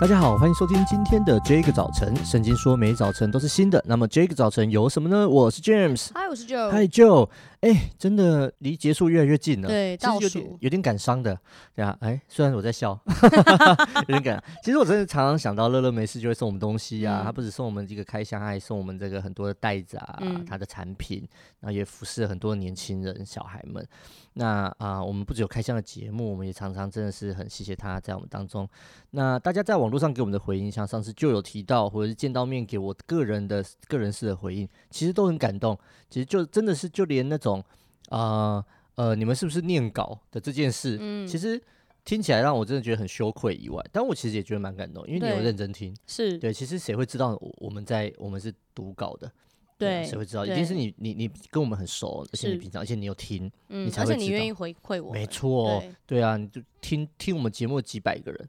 [0.00, 2.14] 大家好，欢迎收听今天的这个早晨。
[2.24, 5.28] 圣经说每早晨都是新的，那么这个早晨有什么呢？
[5.28, 7.28] 我是 James，嗨，我是 Joe，嗨 Joe。
[7.60, 11.36] 哎，真的离结束越来越近了，对，倒数有点感伤的，
[11.74, 11.96] 对啊。
[12.00, 12.98] 哎，虽然我在笑，
[14.06, 14.42] 有点感。
[14.62, 21.26] 其实我真的常常想到乐乐没事就会送我们东西啊，嗯、他不止送我们这个开箱，他还送我们这个很多的袋子啊，嗯、他的产品，
[21.60, 23.84] 然后也服侍了很多年轻人、小孩们。
[24.34, 28.68] 那啊、呃，我们不只有开箱的节目，我们也常常真的是很谢谢他在我们当中。
[29.10, 35.76] 那大家在网络上给我们的回应，像上次就有提到，或者是见到面给我个人的个人式的回应，其实都很感动。
[36.08, 38.64] 其实就真的是就连那种啊
[38.96, 41.60] 呃，呃，你们是不是念稿的这件事，嗯，其实
[42.04, 46.52] 听起来让我真的觉得很羞愧以外，但我其实也觉得蛮感动，因为你有认真听，是对。
[46.52, 49.30] 其实谁会知道我们在我们是读稿的？
[49.78, 50.44] 对，谁会知道？
[50.44, 54.16] 一定是你，你，你跟我们很熟，而且你平常，而且你有听，你才会知道。
[54.16, 55.12] 而且你愿意回馈我。
[55.12, 58.48] 没错，对啊，你就听听我们节目几百个人，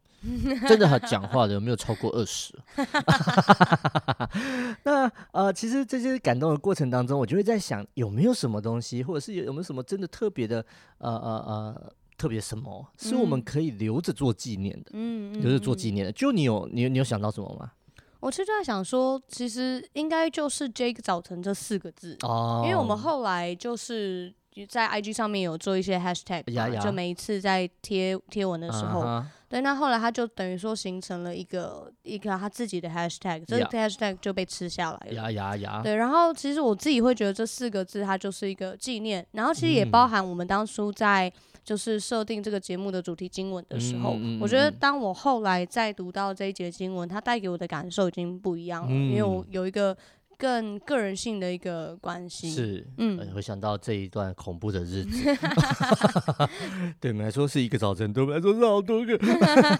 [0.67, 2.53] 真的他讲话的有没有超过二十？
[4.83, 10.65] 那呃，其实这些感动的过程当中，我就会在想，有没有什么东西，或者是有有没有什么真的特别的，
[10.97, 14.91] 呃呃呃，特别什么，是我们可以留着做纪念的？
[14.93, 16.11] 嗯，留着做纪念的。
[16.11, 17.71] 就你有你有你有想到什么吗？
[18.19, 22.65] 我其实就在想说，其实应该就是 “Jake 早晨”这四个字，oh.
[22.65, 24.33] 因为我们后来就是
[24.67, 26.81] 在 IG 上面有做一些 yeah.
[26.81, 29.23] 就每一次在贴贴文的时候，uh huh.
[29.49, 41.31] 对，那后来他就等于说形成了一个一个他自己的 hashtag，这个 hashtag 就被吃下来了，呀呀呀，对，然后其实我自己会觉得这四个字它就是一个纪念，然后其实也包含我们当初在。
[41.61, 49.95] 就是设定这个节目的主题经文的时候，我觉得当我后来再读到这一节经文，它带给我的感受已经不一样了，嗯、因为我有一个
[50.39, 52.49] 更个人性的一个关系。
[52.49, 55.37] 是，嗯，会想到这一段恐怖的日子，
[57.01, 59.19] 对我们来说是一个早晨，对我们来说是好多个。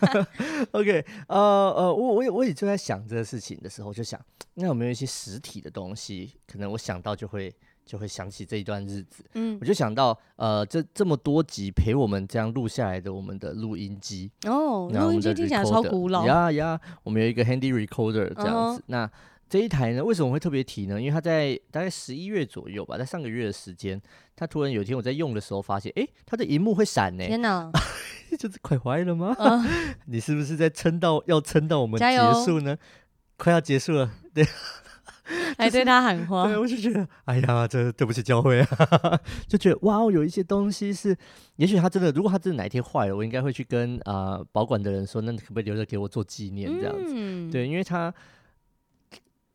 [0.72, 1.38] OK，呃
[1.78, 4.20] 呃，我我也我也就在想这个事情的时候，就想
[4.56, 7.52] 那有没有一些实体的东西，可能我想到就会。
[7.86, 18.80] 就会想起这一段日子，嗯，我就想到，呃，这这么多集陪我们这样录下来的我们的录音机哦，录音机听起来超古老呀呀，我们有一个 handy recorder 这样子。
[18.80, 19.12] 哦、那
[19.50, 21.00] 这一台呢，为什么会特别提呢？
[21.00, 24.00] 因为它在大概十一月左右吧，在上个月的时间，
[24.36, 27.26] 它突然有一天我在用的时候发现，哎，它的荧幕会闪呢。
[27.26, 27.72] 天哪，
[28.38, 29.36] 就是快坏了吗？
[29.40, 29.66] 哦、
[30.06, 32.78] 你是不是在撑到要撑到我们结束呢？
[33.38, 34.46] 快要结束了，对。
[35.60, 38.68] 还对他喊话，对，我就觉得，哎呀，这对不起教会啊，
[39.48, 41.16] 就觉得哇哦，有一些东西是，
[41.58, 47.14] 也许他真的，如果他真的哪一天坏了，我应该会去跟啊、呃、保管的人说，那你可不可以留着给我做纪念这样子？
[47.16, 48.12] 嗯、对，因为他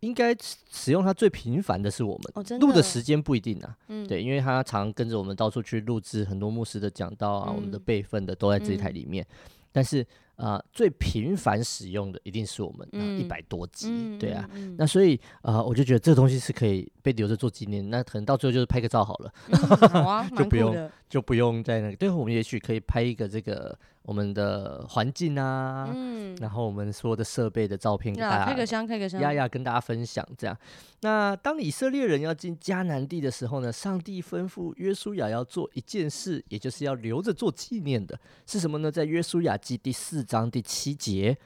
[0.05, 0.37] 应该
[0.71, 2.83] 使用它最频繁的是我们，录、哦、的，的。
[2.83, 10.07] 时间不一定啊，嗯、对，因为他常跟着我们到处去录制很多牧师的讲道啊，嗯、我们的备份的都在这一台里面，嗯、但是。
[10.37, 19.59] 啊、呃，最频繁使用的一定是我们一百、嗯、多集，嗯、对啊，嗯、那所以啊、呃，我就觉得这个东西是可以被留着做纪念，那可能到最后就是拍个照好了，嗯、
[19.91, 23.79] 好啊、 就不用就不用在那个，对，我们也许可以拍一个这个。
[24.07, 30.55] 我们的环境啊，嗯，然后我们所有的设备的照片给大家，开个箱，开个箱，丫丫，跟大家分享这样。
[31.01, 38.93] 那当以色列人要进迦南地的时候呢，上帝吩咐约书亚要做一件事，也就是要留着做纪念的，是什么呢？
[38.93, 41.39] 在约书亚记第四章第七节，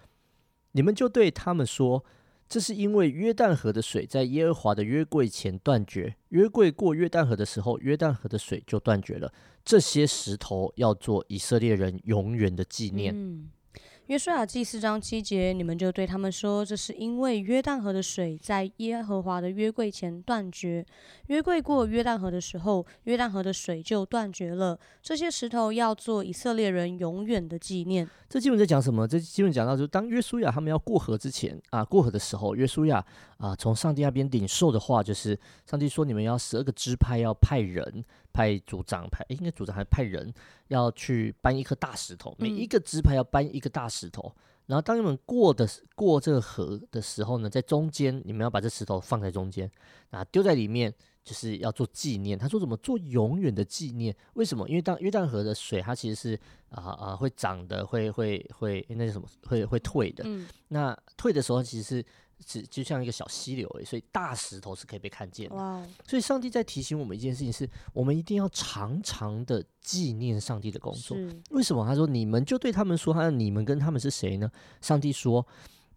[0.73, 2.05] 你们就对他们说。
[2.49, 9.31] 这是因为约旦河的水在耶和华的约柜前断绝，约柜过约旦河的时候，约旦河的水就断绝了。
[9.63, 13.15] 这些石头要做以色列人永远的纪念。
[14.09, 20.83] 约书亚记四章七节，你们就对他们说：“这是因为约旦河的水在耶和华的约柜前断绝，
[21.27, 24.81] 约柜过约旦河的时候，约旦河的水就断绝了。
[25.03, 29.07] 这些石头要做以色列人永远的纪念。”这基本在讲什么？
[29.07, 33.05] 这基本讲到，就是当约书亚他们要过河之前啊，过河的时候，约书亚
[33.37, 38.03] 啊从上帝那边领受的话，就是上帝说：“你们要十二个支派要派人。”
[38.33, 40.33] 派组长派，应该组长还派人
[40.69, 44.33] 要去搬一颗大石头，每一个支派要搬一个大石头。
[44.37, 49.71] 嗯、然后当你们过的过这个河的时候呢，在中间你们要把这石头放在中间，
[50.11, 50.93] 啊，丢在里面，
[51.25, 52.39] 就是要做纪念。
[52.39, 54.15] 他说怎么做永远的纪念？
[54.35, 54.69] 为什么？
[54.69, 59.27] 因为当约旦河的水，它其实是啊啊会涨的，会会会那是什么？
[59.47, 60.25] 会会退的。
[60.27, 62.05] 嗯、那退的时候其实是。
[62.47, 65.57] 是就像一个小溪流诶，所以大石头是可以被看见的。
[65.57, 65.85] 哇！
[66.07, 71.17] 所以上帝在提醒我们一件事情是，是我们一定要常常的纪念上帝的工作。
[71.51, 71.85] 为什么？
[71.85, 74.51] 他说：“你们就对他们说，他说你们跟他们是谁呢？”
[74.81, 75.47] 上帝说：“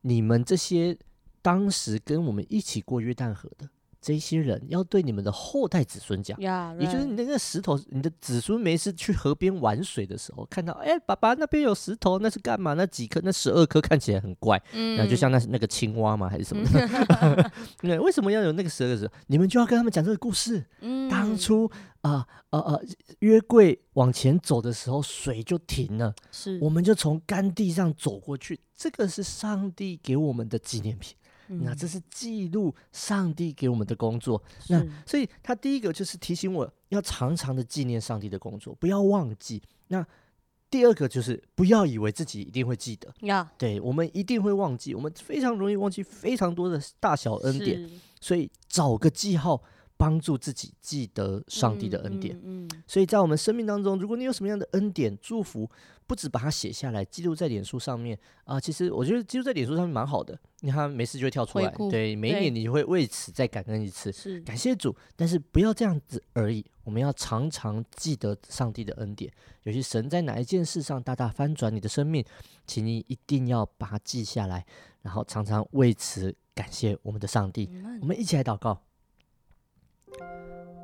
[0.02, 0.98] 你们这些
[1.42, 3.70] 当时跟我们一起过约旦河的，
[4.02, 6.80] 这些人要对你们的后代子孙讲，yeah, right.
[6.80, 12.74] 也就是你那个石头，你的子孙没事去河边玩水的时候，看到哎、欸，爸爸那边有石头，那是干嘛？
[12.74, 13.22] 那几颗？
[13.24, 16.28] 那十二颗看起来很怪，嗯，然后就像那那个青蛙吗？
[16.28, 17.52] 还是什么的？
[17.80, 19.14] 对，为什么要有那个十二个石头？
[19.28, 20.66] 你们就要跟他们讲这个故事。
[20.80, 21.70] 嗯，当初
[22.02, 22.80] 啊啊啊，
[23.20, 28.60] 约柜往前走的时候，水就停了，是，我们就从干地上走过去。
[28.76, 31.16] 这个是上帝给我们的纪念品。
[31.60, 39.62] 那这是记录上帝给我们的工作，那所以他第一个就是提醒我要常常的纪念上帝的工作，不要忘记。
[39.88, 40.06] 那
[40.70, 43.14] 第二个就是不要以为自己一定会记得，
[43.58, 47.90] 对，我们一定会忘记，我们非常容易忘记非常多的大小恩典，
[48.20, 49.62] 所以找个记号。
[50.02, 52.68] 帮助自己记得上帝的恩典，嗯嗯。
[52.72, 55.70] 嗯、所以在我们生命当中，如果你有什么样的恩典祝福，
[56.08, 64.12] 不止把它写下来，记录在脸书上面啊、呃，其实我觉得记录在脸书上面蛮好的，你看没事就会跳出来，对，每一年你会为此再感恩一次，
[64.42, 69.32] 感谢主，但是不要这样子而已，我们要常常记得上帝的恩典，
[69.66, 72.26] 尤其神在哪一件事上大大翻转你的生命，
[72.66, 74.66] 请你一定要把它记下来，
[75.04, 78.82] 然后常常为此感谢我们的上帝，嗯、我们一起来祷告。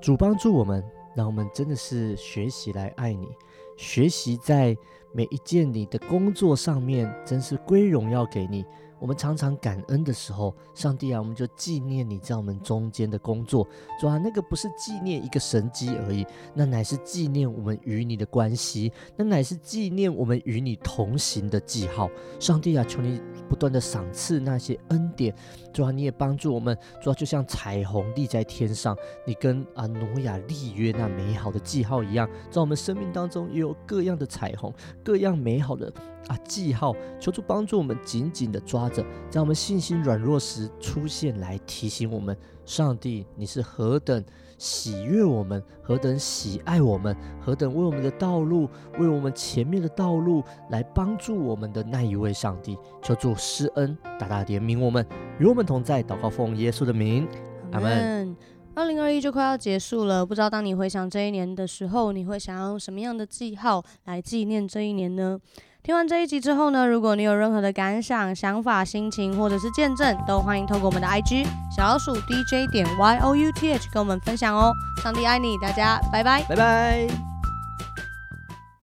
[0.01, 0.83] 主帮助我们，
[1.15, 3.27] 让我们真的是学习来爱你，
[3.75, 4.77] 学习在
[5.11, 8.65] 每一件你的工作上面，真是归荣耀给你。
[8.99, 13.67] 我们常常感恩的时候，上帝啊，我们就纪念你在我们中间的工作。
[13.99, 22.09] 主啊，那个不是纪念一个神迹而已，那乃是纪念我们与你的关系，那乃是纪念我们与你同行的记号。
[22.39, 25.33] 上帝啊，求你不断的赏赐那些恩典。
[25.73, 26.77] 主啊，你也帮助我们。
[27.01, 34.73] 主啊，就像彩虹立在天上，你跟啊挪亚立约那美好的记号一样，在我们生命当中也有各样的彩虹，
[35.03, 35.91] 各样美好的。
[36.27, 42.35] 啊，记号，求主帮助我们紧紧的抓着，在我们信心软弱时出现，来提醒我们：
[42.65, 44.23] 上帝，你是何等
[44.57, 52.77] 喜悦我们，何等喜爱我们，何等为我们的道路，为我们前面的道路来帮助我们的那一位上帝。
[53.01, 55.05] 求主施恩，大大怜悯我们，
[55.39, 56.03] 与我们同在。
[56.03, 57.27] 祷告奉耶稣的名，
[57.71, 58.35] 阿门。
[58.75, 65.39] 二零二一就快要结束了，不知道当你回想这一年的时候，你会想要用什么样的记号来纪念这一年呢？
[65.87, 74.73] 听完这一集之后呢，如果你有任何的感想、想法、心情或者是见证，都欢迎透过我们的 IG 小老鼠 DJ 点 Y O U T H 跟我们分享哦。
[75.01, 77.36] 上帝爱你，大家拜拜，拜拜。